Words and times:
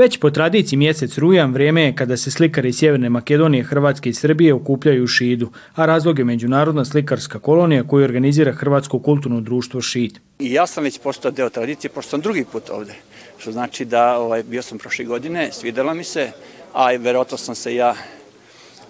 Već 0.00 0.16
po 0.16 0.30
tradiciji 0.30 0.76
mjesec 0.76 1.18
rujan 1.18 1.52
vrijeme 1.52 1.82
je 1.82 1.94
kada 1.94 2.16
se 2.16 2.30
slikari 2.30 2.68
iz 2.68 2.76
Sjeverne 2.78 3.08
Makedonije, 3.08 3.64
Hrvatske 3.64 4.08
i 4.10 4.14
Srbije 4.14 4.54
okupljaju 4.54 5.04
u 5.04 5.06
Šidu, 5.06 5.50
a 5.74 5.86
razlog 5.86 6.18
je 6.18 6.24
Međunarodna 6.24 6.84
slikarska 6.84 7.38
kolonija 7.38 7.84
koju 7.84 8.04
organizira 8.04 8.52
Hrvatsko 8.52 8.98
kulturno 8.98 9.40
društvo 9.40 9.80
Šid. 9.80 10.18
I 10.38 10.52
ja 10.52 10.66
sam 10.66 10.84
već 10.84 10.98
postao 10.98 11.30
deo 11.30 11.50
tradicije, 11.50 11.90
pošto 11.90 12.10
sam 12.10 12.20
drugi 12.20 12.44
put 12.52 12.70
ovde. 12.70 12.94
Što 13.38 13.52
znači 13.52 13.84
da 13.84 14.18
ovaj, 14.18 14.42
bio 14.42 14.62
sam 14.62 14.78
prošle 14.78 15.04
godine, 15.04 15.52
svidela 15.52 15.94
mi 15.94 16.04
se, 16.04 16.30
a 16.72 16.90
verovatno 16.96 17.36
sam 17.36 17.54
se 17.54 17.74
ja 17.74 17.94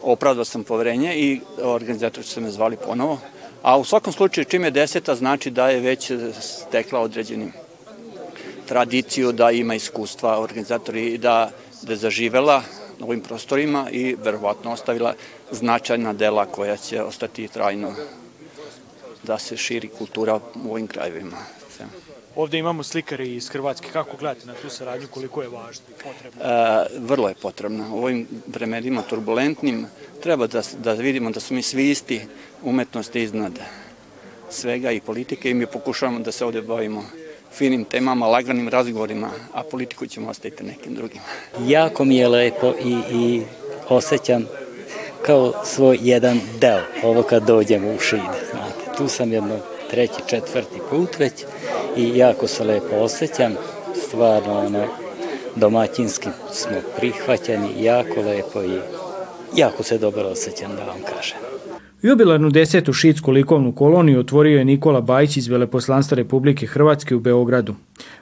opravdao 0.03 0.45
sam 0.45 0.65
poverenje 0.65 1.15
i 1.17 1.41
organizatori 1.63 2.27
su 2.27 2.41
me 2.41 2.51
zvali 2.51 2.77
ponovo. 2.87 3.19
A 3.63 3.79
u 3.79 3.85
svakom 3.85 4.13
slučaju 4.13 4.45
čim 4.45 4.65
je 4.65 4.71
deseta 4.71 5.15
znači 5.15 5.51
da 5.51 5.69
je 5.69 5.81
već 5.81 6.13
stekla 6.41 7.01
određenim 7.01 7.53
tradiciju, 8.71 9.33
da 9.33 9.51
ima 9.51 9.75
iskustva 9.75 10.39
organizatori 10.39 11.19
da, 11.19 11.51
da 11.83 11.93
je 11.93 11.97
zaživela 11.97 12.63
na 12.99 13.07
ovim 13.07 13.21
prostorima 13.21 13.89
i 13.91 14.17
verovatno 14.25 14.73
ostavila 14.73 15.15
značajna 15.51 16.13
dela 16.13 16.47
koja 16.47 16.77
će 16.77 17.03
ostati 17.03 17.49
trajno 17.49 17.95
da 19.23 19.39
se 19.39 19.57
širi 19.57 19.89
kultura 19.89 20.39
u 20.65 20.71
ovim 20.71 20.87
krajevima. 20.87 21.37
Ovde 22.37 22.59
imamo 22.59 22.83
slikari 22.83 23.35
iz 23.35 23.49
Hrvatske. 23.49 23.89
Kako 23.93 24.17
gledate 24.17 24.47
na 24.47 24.55
tu 24.55 24.71
saradnju, 24.71 25.09
koliko 25.11 25.43
je 25.43 25.49
važno 25.49 25.85
i 25.91 26.03
potrebno? 26.03 26.43
E, 26.45 26.87
vrlo 26.99 27.29
je 27.29 27.35
potrebno. 27.35 27.89
U 27.95 28.05
ovim 28.05 28.27
vremenima 28.47 29.03
turbulentnim 29.03 29.87
treba 30.23 30.47
da, 30.47 30.63
da 30.79 30.93
vidimo 30.93 31.31
da 31.31 31.41
su 31.41 31.55
mi 31.55 31.63
svi 31.63 31.91
isti 31.91 32.21
umetnosti 32.63 33.23
iznad 33.23 33.59
svega 34.51 34.91
i 34.91 35.01
politike 35.01 35.51
i 35.51 35.55
mi 35.55 35.67
pokušavamo 35.67 36.19
da 36.19 36.33
se 36.33 36.45
ovde 36.45 36.63
bavimo 36.63 37.05
finim 37.53 37.85
temama, 37.85 38.27
laganim 38.27 38.69
razgovorima, 38.69 39.31
a 39.53 39.63
politiku 39.63 40.07
ćemo 40.07 40.31
ostaviti 40.31 40.65
nekim 40.65 40.95
drugim. 40.95 41.21
Jako 41.67 42.05
mi 42.05 42.17
je 42.17 42.29
lepo 42.29 42.75
i, 42.85 42.99
i 43.13 43.43
osjećam 43.89 44.47
kao 45.27 45.53
svoj 45.65 45.99
jedan 46.03 46.41
deo 46.61 46.81
ovo 47.03 47.23
kad 47.23 47.47
dođem 47.47 47.85
u 47.85 47.99
šid. 47.99 48.21
Znate, 48.51 48.97
tu 48.97 49.09
sam 49.09 49.33
jedno 49.33 49.57
treći, 49.91 50.23
četvrti 50.27 50.79
put 50.91 51.19
već 51.19 51.33
i 51.97 52.19
jako 52.19 52.47
se 52.47 52.65
lepo 52.65 52.97
osjećam. 52.97 53.55
Stvarno, 54.07 54.59
ono, 54.67 54.87
domaćinski 55.57 56.29
smo 56.53 56.77
prihvaćeni, 56.97 57.85
jako 57.85 58.21
lepo 58.21 58.63
i 58.63 58.81
jako 59.57 59.83
se 59.83 59.99
dobro 59.99 60.23
osjećam 60.23 60.71
da 60.77 60.85
vam 60.85 60.99
kažem. 61.15 61.39
Jubilarnu 62.03 62.51
desetu 62.51 62.93
šitsku 62.93 63.31
likovnu 63.31 63.73
koloniju 63.73 64.21
otvorio 64.21 64.59
je 64.59 64.65
Nikola 64.65 65.01
Bajić 65.01 65.37
iz 65.37 65.49
Veleposlanstva 65.49 66.15
Republike 66.15 66.67
Hrvatske 66.67 67.15
u 67.15 67.21
Beogradu. 67.21 67.75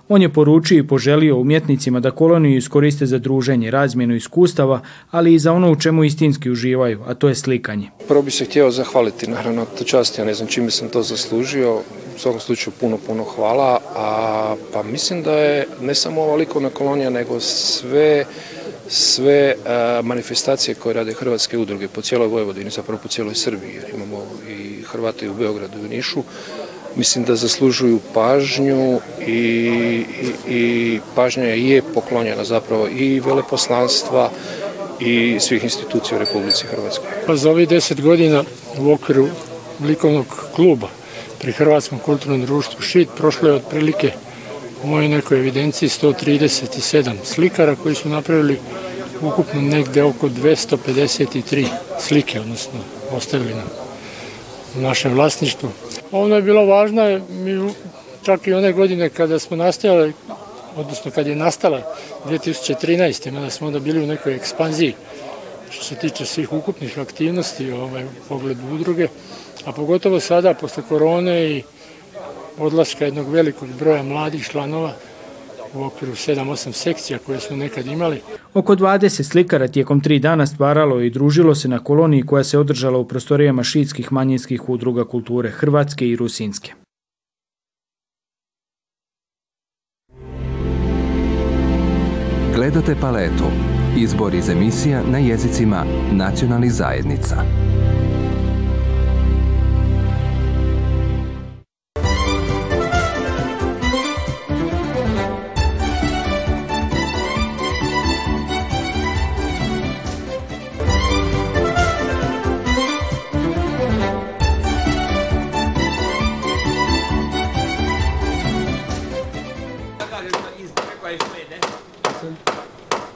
On 0.08 0.22
je 0.22 0.32
poručio 0.32 0.78
i 0.78 0.86
poželio 0.86 1.36
umjetnicima 1.36 2.00
da 2.00 2.10
koloniju 2.10 2.56
iskoriste 2.56 3.06
za 3.06 3.18
druženje, 3.18 3.70
razmjenu 3.70 4.14
iskustava, 4.14 4.80
ali 5.10 5.34
i 5.34 5.38
za 5.38 5.52
ono 5.52 5.72
u 5.72 5.76
čemu 5.76 6.04
istinski 6.04 6.50
uživaju, 6.50 7.00
a 7.06 7.14
to 7.14 7.28
je 7.28 7.34
slikanje. 7.34 7.90
Prvo 8.08 8.22
bi 8.22 8.30
se 8.30 8.44
htio 8.44 8.70
zahvaliti 8.70 9.30
naravno 9.30 9.66
to 9.78 9.84
čast, 9.84 10.18
ja 10.18 10.24
ne 10.24 10.34
znam 10.34 10.48
čime 10.48 10.70
sam 10.70 10.88
to 10.88 11.02
zaslužio, 11.02 11.76
u 12.16 12.18
svakom 12.18 12.40
slučaju 12.40 12.74
puno, 12.80 12.98
puno 13.06 13.24
hvala, 13.24 13.80
a 13.96 14.54
pa 14.72 14.82
mislim 14.82 15.22
da 15.22 15.32
je 15.32 15.66
ne 15.80 15.94
samo 15.94 16.22
ova 16.22 16.36
likovna 16.36 16.70
kolonija, 16.70 17.10
nego 17.10 17.40
sve 17.40 18.24
sve 18.88 19.54
a, 19.66 20.00
manifestacije 20.04 20.74
koje 20.74 20.94
rade 20.94 21.12
hrvatske 21.12 21.58
udruge 21.58 21.88
po 21.88 22.02
cijeloj 22.02 22.28
Vojvodini, 22.28 22.70
zapravo 22.70 23.00
po 23.02 23.08
cijeloj 23.08 23.34
Srbiji, 23.34 23.74
jer 23.74 23.84
imamo 23.94 24.26
i 24.48 24.82
Hrvate 24.82 25.30
u 25.30 25.34
Beogradu 25.34 25.78
i 25.78 25.84
u 25.84 25.88
Nišu, 25.88 26.22
mislim 26.96 27.24
da 27.24 27.36
zaslužuju 27.36 28.00
pažnju 28.14 29.00
i, 29.26 29.32
i, 29.32 30.54
i 30.54 31.00
pažnja 31.14 31.44
je 31.44 31.82
poklonjena 31.94 32.44
zapravo 32.44 32.88
i 32.88 33.20
veleposlanstva 33.20 34.30
i 35.00 35.36
svih 35.40 35.64
institucija 35.64 36.16
u 36.16 36.20
Republici 36.20 36.66
Hrvatskoj. 36.66 37.08
Pa 37.26 37.36
za 37.36 37.50
ovih 37.50 37.68
deset 37.68 38.00
godina 38.00 38.44
u 38.78 38.92
okviru 38.92 39.28
likovnog 39.80 40.26
kluba 40.54 40.88
pri 41.38 41.52
Hrvatskom 41.52 41.98
kulturnom 41.98 42.46
društvu 42.46 42.82
ŠIT 42.82 43.08
prošlo 43.16 43.48
je 43.48 43.54
otprilike 43.54 44.12
u 44.84 44.86
mojoj 44.86 45.08
nekoj 45.08 45.38
evidenciji 45.38 45.88
137 45.88 47.16
slikara 47.24 47.76
koji 47.76 47.94
su 47.94 48.08
napravili 48.08 48.58
ukupno 49.22 49.60
negde 49.60 50.02
oko 50.02 50.28
253 50.28 51.66
slike, 52.00 52.40
odnosno 52.40 52.80
ostavili 53.12 53.54
nam 53.54 53.68
u 54.78 54.80
našem 54.80 55.12
vlasništvu. 55.12 55.70
Ono 56.12 56.36
je 56.36 56.42
bilo 56.42 56.66
važno, 56.66 57.20
mi 57.30 57.72
čak 58.22 58.46
i 58.46 58.54
one 58.54 58.72
godine 58.72 59.10
kada 59.10 59.38
smo 59.38 59.56
nastajali, 59.56 60.12
odnosno 60.76 61.10
kad 61.10 61.26
je 61.26 61.36
nastala 61.36 61.94
2013. 62.26 63.30
mada 63.30 63.50
smo 63.50 63.66
onda 63.66 63.78
bili 63.78 64.04
u 64.04 64.06
nekoj 64.06 64.34
ekspanziji 64.34 64.94
što 65.70 65.84
se 65.84 65.94
tiče 65.94 66.24
svih 66.24 66.52
ukupnih 66.52 66.98
aktivnosti 66.98 67.72
ovaj, 67.72 68.04
u 68.04 68.08
pogledu 68.28 68.60
udruge, 68.72 69.08
a 69.64 69.72
pogotovo 69.72 70.20
sada, 70.20 70.54
posle 70.54 70.82
korone 70.88 71.50
i 71.50 71.62
odlaska 72.58 73.04
jednog 73.04 73.28
velikog 73.28 73.68
broja 73.78 74.02
mladih 74.02 74.48
članova 74.50 74.92
u 75.74 75.84
okviru 75.84 76.12
7-8 76.12 76.72
sekcija 76.72 77.18
koje 77.26 77.40
smo 77.40 77.56
nekad 77.56 77.86
imali. 77.86 78.20
Oko 78.54 78.76
20 78.76 79.22
slikara 79.22 79.68
tijekom 79.68 80.00
tri 80.00 80.18
dana 80.18 80.46
stvaralo 80.46 81.00
i 81.00 81.10
družilo 81.10 81.54
se 81.54 81.68
na 81.68 81.78
koloniji 81.84 82.26
koja 82.26 82.44
se 82.44 82.58
održala 82.58 82.98
u 82.98 83.08
prostorijama 83.08 83.62
šitskih 83.62 84.12
manjinskih 84.12 84.68
udruga 84.68 85.04
kulture 85.04 85.50
Hrvatske 85.50 86.08
i 86.08 86.16
Rusinske. 86.16 86.72
Gledate 92.54 92.96
paletu. 93.00 93.44
Izbor 93.98 94.34
iz 94.34 94.48
emisija 94.48 95.02
na 95.10 95.18
jezicima 95.18 95.84
nacionalnih 96.12 96.72
zajednica. 96.72 97.36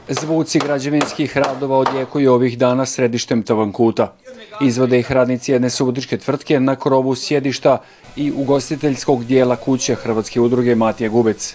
Zvuci 0.09 0.59
građevinskih 0.59 1.39
radova 1.39 1.79
odjekuju 1.79 2.33
ovih 2.33 2.59
dana 2.59 2.87
središtem 2.87 3.43
Tavankuta. 3.43 4.13
Izvode 4.61 4.99
ih 4.99 5.13
radnici 5.13 5.53
jedne 5.53 5.71
subotičke 5.71 6.19
tvrtke 6.19 6.61
na 6.61 6.77
krovu 6.77 7.15
sjedišta 7.15 7.79
i 8.17 8.33
ugostiteljskog 8.37 9.25
dijela 9.25 9.57
kuće 9.57 9.95
Hrvatske 9.95 10.41
udruge 10.41 10.75
Matija 10.75 11.09
Gubec. 11.09 11.55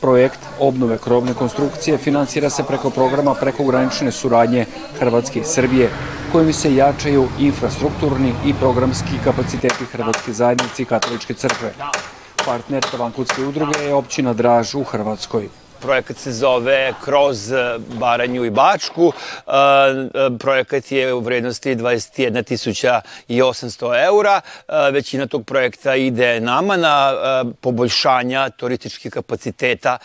Projekt 0.00 0.38
obnove 0.60 0.98
krovne 0.98 1.34
konstrukcije 1.34 1.98
finansira 1.98 2.50
se 2.50 2.62
preko 2.62 2.90
programa 2.90 3.34
prekogranične 3.34 4.12
suradnje 4.12 4.66
Hrvatske 4.98 5.40
i 5.40 5.44
Srbije, 5.44 5.90
kojim 6.32 6.52
se 6.52 6.74
jačaju 6.74 7.28
infrastrukturni 7.38 8.32
i 8.46 8.54
programski 8.54 9.18
kapaciteti 9.24 9.84
Hrvatske 9.84 10.32
zajednice 10.32 10.82
i 10.82 10.86
Katoličke 10.86 11.34
crkve. 11.34 11.72
Partner 12.46 12.82
Tavankutske 12.90 13.44
udruge 13.44 13.80
je 13.80 13.94
općina 13.94 14.32
Draž 14.32 14.74
u 14.74 14.84
Hrvatskoj. 14.84 15.48
Projekat 15.80 16.16
se 16.16 16.32
zove 16.32 16.94
Kroz 17.04 17.52
Baranju 17.78 18.44
i 18.44 18.50
Bačku. 18.50 19.12
Projekat 20.38 20.92
je 20.92 21.14
u 21.14 21.20
vrednosti 21.20 21.76
21.800 21.76 24.04
eura. 24.04 24.40
Većina 24.92 25.26
tog 25.26 25.46
projekta 25.46 25.96
ide 25.96 26.40
nama 26.40 26.76
na 26.76 27.12
poboljšanja 27.60 28.50
turističkih 28.50 29.12
kapaciteta 29.12 29.98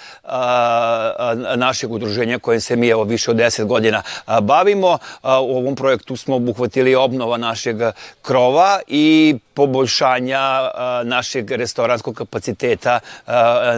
našeg 1.56 1.92
udruženja 1.92 2.40
kojem 2.40 2.62
se 2.62 2.76
mi 2.76 2.90
evo 2.90 3.04
više 3.04 3.32
od 3.32 3.38
10 3.38 3.66
godina 3.66 4.02
bavimo. 4.42 4.98
U 5.24 5.58
ovom 5.58 5.76
projektu 5.76 6.16
smo 6.16 6.36
obuhvatili 6.36 6.96
obnova 6.96 7.38
našeg 7.38 7.78
krova 8.22 8.80
i 8.88 9.36
poboljšanja 9.54 10.72
našeg 11.04 11.52
restoranskog 11.52 12.16
kapaciteta 12.16 13.00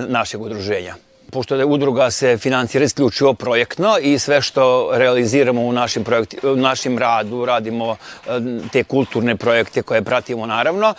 našeg 0.08 0.42
udruženja 0.42 1.07
pošto 1.32 1.56
je 1.56 1.66
udruga 1.66 2.12
se 2.12 2.38
financira 2.38 2.86
isključivo 2.86 3.34
projektno 3.34 3.98
i 4.02 4.20
sve 4.20 4.42
što 4.42 4.90
realiziramo 4.94 5.62
u 5.62 5.72
našim, 5.72 6.04
projekti, 6.04 6.38
u 6.48 6.56
našim 6.56 6.98
radu, 6.98 7.46
radimo 7.46 7.92
e, 7.92 8.30
te 8.72 8.84
kulturne 8.84 9.36
projekte 9.36 9.82
koje 9.82 10.02
pratimo 10.02 10.46
naravno. 10.46 10.88
E, 10.88 10.94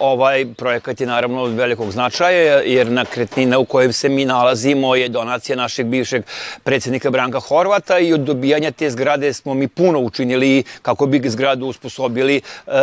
ovaj 0.00 0.46
projekat 0.56 1.00
je 1.00 1.06
naravno 1.06 1.42
od 1.42 1.52
velikog 1.52 1.90
značaja 1.90 2.60
jer 2.64 2.90
nakretnina 2.90 3.58
u 3.58 3.64
kojem 3.64 3.92
se 3.92 4.08
mi 4.08 4.24
nalazimo 4.24 4.94
je 4.94 5.08
donacija 5.08 5.56
našeg 5.56 5.86
bivšeg 5.86 6.22
predsjednika 6.64 7.10
Branka 7.10 7.40
Horvata 7.40 7.98
i 7.98 8.12
od 8.12 8.20
dobijanja 8.20 8.70
te 8.70 8.90
zgrade 8.90 9.32
smo 9.32 9.54
mi 9.54 9.68
puno 9.68 9.98
učinili 10.00 10.64
kako 10.82 11.06
bi 11.06 11.30
zgradu 11.30 11.66
usposobili 11.66 12.36
e, 12.36 12.40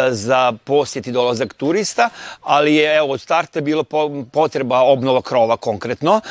za 0.10 0.54
posjet 0.64 1.08
i 1.08 1.12
dolazak 1.12 1.54
turista, 1.54 2.10
ali 2.42 2.76
je 2.76 2.98
evo, 2.98 3.14
od 3.14 3.22
starta 3.22 3.62
bilo 3.62 3.84
potreba 4.32 4.80
obnova 4.80 5.22
krova 5.22 5.58
konkretno 5.58 6.22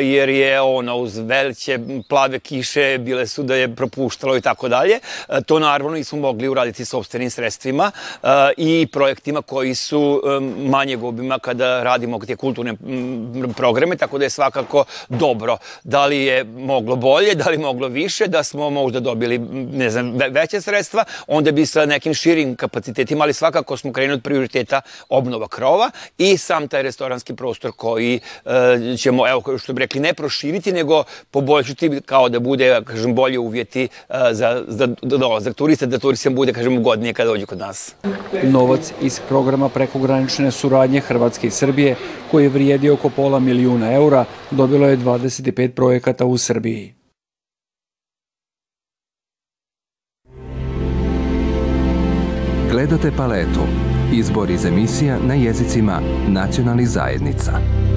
jer 0.00 0.28
je 0.28 0.60
ono 0.60 0.96
uz 0.96 1.16
veliće 1.18 1.78
plave 2.08 2.38
kiše 2.38 2.98
bile 2.98 3.26
su 3.26 3.42
da 3.42 3.54
je 3.54 3.74
propuštalo 3.76 4.36
i 4.36 4.40
tako 4.40 4.68
dalje. 4.68 4.98
To 5.46 5.58
naravno 5.58 5.94
nismo 5.94 6.18
mogli 6.18 6.48
uraditi 6.48 6.84
sobstvenim 6.84 7.30
sredstvima 7.30 7.90
i 8.56 8.86
projektima 8.92 9.42
koji 9.42 9.74
su 9.74 10.22
manje 10.56 10.98
obima 11.02 11.38
kada 11.38 11.82
radimo 11.82 12.18
te 12.18 12.36
kulturne 12.36 12.74
programe, 13.56 13.96
tako 13.96 14.18
da 14.18 14.24
je 14.24 14.30
svakako 14.30 14.84
dobro. 15.08 15.56
Da 15.84 16.06
li 16.06 16.24
je 16.24 16.44
moglo 16.44 16.96
bolje, 16.96 17.34
da 17.34 17.50
li 17.50 17.58
moglo 17.58 17.88
više, 17.88 18.26
da 18.26 18.42
smo 18.42 18.70
možda 18.70 19.00
dobili 19.00 19.38
ne 19.72 19.90
znam, 19.90 20.18
veće 20.30 20.60
sredstva, 20.60 21.04
onda 21.26 21.52
bi 21.52 21.66
sa 21.66 21.86
nekim 21.86 22.14
širim 22.14 22.56
kapacitetima, 22.56 23.24
ali 23.24 23.32
svakako 23.32 23.76
smo 23.76 23.92
krenuli 23.92 24.14
od 24.14 24.22
prioriteta 24.22 24.80
obnova 25.08 25.48
krova 25.48 25.90
i 26.18 26.36
sam 26.36 26.68
taj 26.68 26.82
restoranski 26.82 27.34
prostor 27.34 27.72
koji 27.76 28.20
e, 28.44 28.96
ćemo, 28.96 29.28
evo, 29.28 29.58
što 29.58 29.72
bi 29.72 29.80
rekli, 29.90 30.00
ne 30.00 30.14
proširiti, 30.14 30.72
nego 30.72 31.04
poboljšati 31.30 32.00
kao 32.06 32.28
da 32.28 32.40
bude, 32.40 32.80
kažem, 32.84 33.14
bolje 33.14 33.38
uvjeti 33.38 33.84
e, 33.84 33.88
za, 34.32 34.64
za 34.68 34.88
dolazak 35.02 35.54
turista, 35.54 35.86
da 35.86 35.98
turistom 35.98 36.34
bude, 36.34 36.52
kažem, 36.52 36.78
ugodnije 36.78 37.12
kada 37.12 37.30
dođu 37.30 37.46
kod 37.46 37.58
nas. 37.58 37.94
Novac 38.42 38.92
iz 39.02 39.20
programa 39.28 39.68
prekogranične 39.68 40.50
suradnje 40.50 41.00
Hrvatske 41.00 41.46
i 41.46 41.50
Srbije, 41.50 41.96
koji 42.30 42.44
je 42.44 42.48
vrijedio 42.48 42.94
oko 42.94 43.08
pola 43.08 43.38
milijuna 43.38 43.92
eura, 43.92 44.24
dobilo 44.50 44.86
je 44.86 44.96
25 44.96 45.68
projekata 45.68 46.24
u 46.24 46.38
Srbiji. 46.38 46.94
Gledate 52.70 53.10
paletu. 53.16 53.66
Izbor 54.12 54.50
iz 54.50 54.64
emisija 54.64 55.18
na 55.26 55.34
jezicima 55.34 56.00
nacionalnih 56.28 56.88
zajednica. 56.88 57.89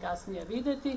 Kasnije 0.00 0.44
videti. 0.48 0.96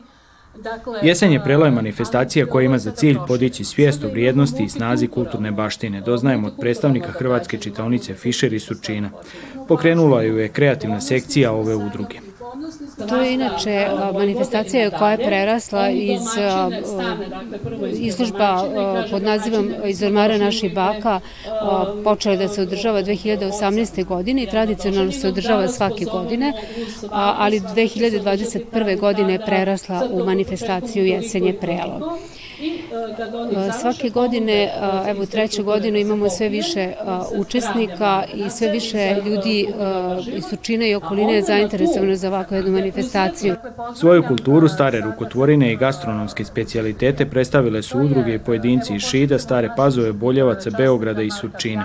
Dakle, 0.56 1.00
Jesen 1.03 1.31
je 1.31 1.44
preloj 1.44 1.71
manifestacija 1.71 2.45
koja 2.45 2.65
ima 2.65 2.77
za 2.77 2.91
cilj 2.91 3.18
podići 3.27 3.63
svijest 3.63 4.03
o 4.03 4.07
vrijednosti 4.07 4.63
i 4.63 4.69
snazi 4.69 5.07
kulturne 5.07 5.51
baštine. 5.51 6.01
Doznajemo 6.01 6.47
od 6.47 6.53
predstavnika 6.59 7.12
Hrvatske 7.12 7.57
čitaonice 7.57 8.13
Fischer 8.13 8.53
i 8.53 8.59
Surčina. 8.59 9.09
Pokrenula 9.68 10.23
ju 10.23 10.38
je 10.38 10.50
kreativna 10.50 11.01
sekcija 11.01 11.51
ove 11.51 11.75
udruge. 11.75 12.31
To 13.09 13.15
je 13.15 13.33
inače 13.33 13.88
manifestacija 14.13 14.89
koja 14.89 15.12
je 15.12 15.18
prerasla 15.18 15.89
iz 15.89 16.21
izložba 18.00 18.63
pod 19.12 19.24
nazivom 19.24 19.74
Iz 19.86 20.03
ormara 20.03 20.38
naših 20.38 20.74
baka 20.74 21.19
počela 22.03 22.36
da 22.36 22.48
se 22.48 22.62
održava 22.62 23.03
2018. 23.03 24.06
godine 24.06 24.44
i 24.44 24.50
tradicionalno 24.50 25.12
se 25.12 25.27
održava 25.27 25.68
svake 25.68 26.06
godine, 26.06 26.53
ali 27.12 27.59
2021. 27.59 29.00
godine 29.00 29.33
je 29.33 29.45
prerasla 29.45 30.07
u 30.12 30.25
manifestaciju 30.25 31.06
Jesenje 31.06 31.54
prelo. 31.54 32.18
Svake 33.82 34.10
godine, 34.10 34.72
evo 35.08 35.26
treću 35.26 35.64
godinu 35.64 35.98
imamo 35.98 36.30
sve 36.30 36.50
više 36.50 36.94
učesnika 37.36 38.24
i 38.34 38.50
sve 38.50 38.72
više 38.72 39.16
ljudi 39.26 39.74
iz 40.28 40.44
Surčine 40.50 40.90
i 40.90 40.96
okoline 40.96 41.42
zainteresovano 41.42 42.16
za 42.16 42.28
ovakvu 42.28 42.56
jednu 42.56 42.72
manifestaciju. 42.72 43.56
Svoju 43.96 44.24
kulturu, 44.28 44.68
stare 44.68 45.00
rukotvorine 45.02 45.74
i 45.74 45.78
gastronomske 45.78 46.46
specialitete 46.46 47.26
predstavile 47.26 47.82
su 47.82 48.00
udruge 48.00 48.36
i 48.36 48.40
pojedinci 48.40 48.96
iz 48.96 49.02
Šida, 49.02 49.40
Stare 49.40 49.70
Pazove, 49.78 50.14
Boljevaca, 50.14 50.70
Beograda 50.78 51.22
i 51.22 51.32
Surčine. 51.32 51.84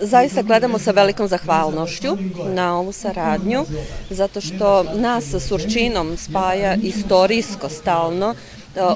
Zaista 0.00 0.42
gledamo 0.42 0.78
sa 0.78 0.90
velikom 0.90 1.28
zahvalnošću 1.28 2.16
na 2.54 2.78
ovu 2.78 2.92
saradnju, 2.92 3.64
zato 4.10 4.40
što 4.40 4.84
nas 4.94 5.24
sa 5.30 5.40
Surčinom 5.40 6.16
spaja 6.16 6.74
istorijsko 6.74 7.68
stalno 7.68 8.34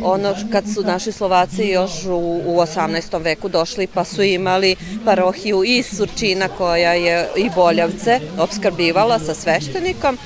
ono 0.03 0.35
kad 0.53 0.65
su 0.75 0.83
naši 0.83 1.13
Slovaci 1.13 1.65
još 1.65 2.05
u, 2.05 2.41
u 2.47 2.57
18. 2.57 3.23
veku 3.23 3.49
došli 3.49 3.87
pa 3.87 4.05
su 4.05 4.23
imali 4.23 4.77
parohiju 5.05 5.63
iz 5.65 5.87
Surčina 5.97 6.49
koja 6.49 6.93
je 6.93 7.29
i 7.37 7.51
Boljavce 7.55 8.21
obskrbivala 8.39 9.19
sa 9.19 9.35
sveštenikom, 9.35 10.19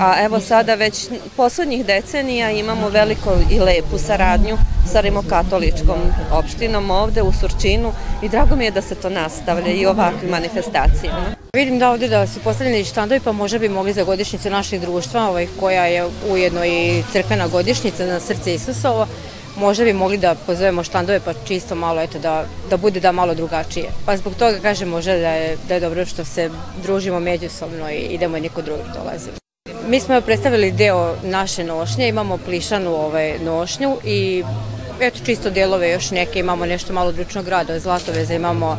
a 0.00 0.14
evo 0.24 0.40
sada 0.40 0.74
već 0.74 1.08
poslednjih 1.36 1.86
decenija 1.86 2.50
imamo 2.50 2.88
veliko 2.88 3.30
i 3.50 3.60
lepu 3.60 3.98
saradnju 3.98 4.56
sa 4.92 5.00
rimokatoličkom 5.00 5.98
opštinom 6.32 6.90
ovde 6.90 7.22
u 7.22 7.32
Surčinu 7.32 7.92
i 8.22 8.28
drago 8.28 8.56
mi 8.56 8.64
je 8.64 8.70
da 8.70 8.82
se 8.82 8.94
to 8.94 9.10
nastavlja 9.10 9.72
i 9.72 9.86
ovakvim 9.86 10.30
manifestacijama. 10.30 11.35
Vidim 11.56 11.78
da 11.78 11.90
ovde 11.90 12.08
da 12.08 12.26
su 12.26 12.40
postavljeni 12.40 12.84
štandovi 12.84 13.20
pa 13.20 13.32
možda 13.32 13.58
bi 13.58 13.68
mogli 13.68 13.92
za 13.92 14.04
godišnjicu 14.04 14.50
naših 14.50 14.80
društva 14.80 15.28
ovaj, 15.28 15.46
koja 15.60 15.86
je 15.86 16.04
ujedno 16.30 16.64
i 16.64 17.02
crkvena 17.12 17.48
godišnjica 17.48 18.06
na 18.06 18.20
srce 18.20 18.54
Isusovo 18.54 19.06
možda 19.56 19.84
bi 19.84 19.92
mogli 19.92 20.18
da 20.18 20.34
pozovemo 20.46 20.84
štandove 20.84 21.20
pa 21.20 21.32
čisto 21.48 21.74
malo 21.74 22.00
eto 22.00 22.18
da, 22.18 22.44
da 22.70 22.76
bude 22.76 23.00
da 23.00 23.12
malo 23.12 23.34
drugačije. 23.34 23.88
Pa 24.06 24.16
zbog 24.16 24.34
toga 24.34 24.58
kažem 24.62 24.88
možda 24.88 25.12
da 25.12 25.30
je, 25.30 25.56
da 25.68 25.74
je 25.74 25.80
dobro 25.80 26.06
što 26.06 26.24
se 26.24 26.50
družimo 26.82 27.20
međusobno 27.20 27.90
i 27.90 27.96
idemo 27.96 28.36
i 28.36 28.40
niko 28.40 28.62
drugi 28.62 28.82
dolazi. 28.94 29.30
Mi 29.88 30.00
smo 30.00 30.20
predstavili 30.20 30.72
deo 30.72 31.14
naše 31.22 31.64
nošnje, 31.64 32.08
imamo 32.08 32.38
plišanu 32.38 32.90
ovaj, 32.90 33.38
nošnju 33.38 33.96
i 34.04 34.44
eto 35.00 35.18
čisto 35.26 35.50
delove 35.50 35.90
još 35.90 36.10
neke, 36.10 36.38
imamo 36.38 36.66
nešto 36.66 36.92
malo 36.92 37.12
dručnog 37.12 37.48
rada, 37.48 37.78
zlatoveza, 37.78 38.34
imamo 38.34 38.78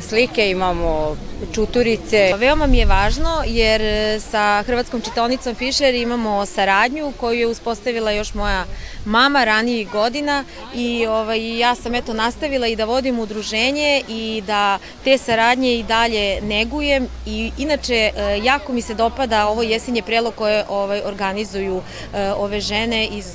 slike, 0.00 0.50
imamo 0.50 1.16
čuturice. 1.54 2.32
Veoma 2.38 2.66
mi 2.66 2.78
je 2.78 2.86
važno 2.86 3.42
jer 3.46 3.82
e, 3.82 4.20
sa 4.20 4.62
Hrvatskom 4.66 5.00
čitaonicom 5.00 5.54
Fischer 5.54 5.94
imamo 5.94 6.46
saradnju 6.46 7.12
koju 7.16 7.38
je 7.38 7.46
uspostavila 7.46 8.10
još 8.10 8.34
moja 8.34 8.64
mama 9.04 9.44
ranijih 9.44 9.90
godina 9.90 10.44
i 10.74 11.06
ovaj, 11.06 11.58
ja 11.58 11.74
sam 11.74 11.94
eto 11.94 12.14
nastavila 12.14 12.66
i 12.66 12.76
da 12.76 12.84
vodim 12.84 13.18
udruženje 13.18 14.02
i 14.08 14.42
da 14.46 14.78
te 15.04 15.18
saradnje 15.18 15.74
i 15.74 15.82
dalje 15.82 16.40
negujem 16.40 17.08
i 17.26 17.50
inače 17.58 17.94
e, 17.94 18.40
jako 18.42 18.72
mi 18.72 18.82
se 18.82 18.94
dopada 18.94 19.48
ovo 19.48 19.62
jesenje 19.62 20.02
prelo 20.02 20.30
koje 20.30 20.64
ovaj, 20.68 21.00
organizuju 21.04 21.82
e, 22.14 22.32
ove 22.32 22.60
žene 22.60 23.06
iz 23.06 23.26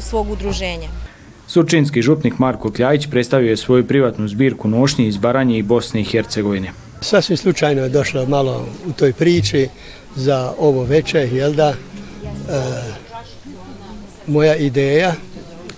svog 0.00 0.30
udruženja. 0.30 1.03
Surčinski 1.46 2.02
župnik 2.02 2.38
Marko 2.38 2.70
Kljajić 2.70 3.06
predstavio 3.10 3.50
je 3.50 3.56
svoju 3.56 3.86
privatnu 3.86 4.28
zbirku 4.28 4.68
nošnji 4.68 5.06
iz 5.06 5.16
Baranje 5.16 5.58
i 5.58 5.62
Bosne 5.62 6.00
i 6.00 6.04
Hercegovine. 6.04 6.72
Sasvim 7.00 7.36
slučajno 7.36 7.82
je 7.82 7.88
došlo 7.88 8.26
malo 8.26 8.66
u 8.86 8.92
toj 8.92 9.12
priči 9.12 9.68
za 10.16 10.52
ovo 10.58 10.84
veče, 10.84 11.28
jel 11.32 11.52
da, 11.52 11.68
e, 11.68 11.74
moja 14.26 14.56
ideja 14.56 15.14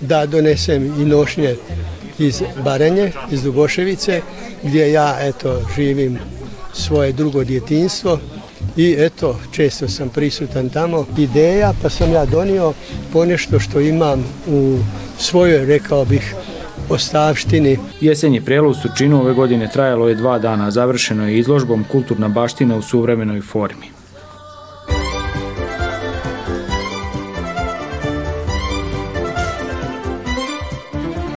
da 0.00 0.26
donesem 0.26 0.85
i 0.85 1.04
nošnje 1.04 1.56
iz 2.18 2.42
Baranje, 2.64 3.12
iz 3.30 3.42
Duboševice, 3.42 4.20
gdje 4.62 4.92
ja 4.92 5.18
eto 5.20 5.62
živim 5.76 6.18
svoje 6.73 7.12
drugo 7.12 7.44
djetinstvo 7.44 8.18
i 8.76 8.95
eto 8.99 9.38
često 9.52 9.88
sam 9.88 10.09
prisutan 10.09 10.68
tamo. 10.68 11.06
Ideja 11.18 11.73
pa 11.83 11.90
sam 11.90 12.12
ja 12.12 12.25
donio 12.26 12.73
ponešto 13.12 13.61
što 13.61 13.80
imam 13.80 14.25
u 14.47 14.78
svojoj, 15.18 15.66
rekao 15.66 16.04
bih, 16.04 16.35
ostavštini. 16.88 17.78
Jesenji 18.00 18.40
prelo 18.40 18.71
u 18.71 18.75
Surčinu 18.75 19.21
ove 19.21 19.35
godine 19.35 19.71
trajalo 19.73 20.09
je 20.09 20.14
dva 20.14 20.38
dana, 20.38 20.71
završeno 20.71 21.28
je 21.28 21.38
izložbom 21.38 21.85
Kulturna 21.92 22.28
baština 22.28 22.76
u 22.76 22.83
suvremenoj 22.83 23.40
formi. 23.40 23.96